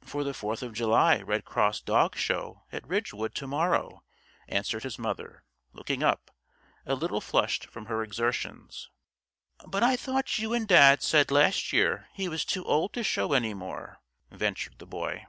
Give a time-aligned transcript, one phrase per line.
[0.00, 4.02] "For the Fourth of July Red Cross Dog Show at Ridgewood to morrow,"
[4.48, 5.44] answered his mother,
[5.74, 6.30] looking up,
[6.86, 8.88] a little flushed from her exertions.
[9.66, 13.34] "But I thought you and Dad said last year he was too old to show
[13.34, 14.00] any more,"
[14.30, 15.26] ventured the Boy.